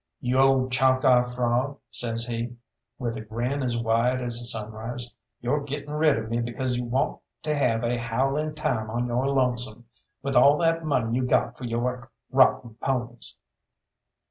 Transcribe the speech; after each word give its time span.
"You 0.19 0.39
old 0.39 0.71
Chalkeye 0.71 1.31
fraud," 1.35 1.77
says 1.91 2.25
he, 2.25 2.57
with 2.97 3.17
a 3.17 3.21
grin 3.21 3.61
as 3.61 3.77
wide 3.77 4.19
as 4.19 4.39
the 4.39 4.45
sunrise, 4.45 5.13
"you're 5.41 5.61
getting 5.61 5.91
rid 5.91 6.17
of 6.17 6.27
me 6.27 6.39
because 6.39 6.75
you 6.75 6.85
want 6.85 7.21
to 7.43 7.53
have 7.53 7.83
a 7.83 7.97
howling 7.99 8.55
time 8.55 8.89
on 8.89 9.05
your 9.05 9.27
lonesome, 9.29 9.85
with 10.23 10.35
all 10.35 10.57
that 10.57 10.83
money 10.83 11.15
you 11.15 11.23
got 11.27 11.55
for 11.55 11.65
your 11.65 12.09
rotten 12.31 12.77
ponies." 12.83 13.37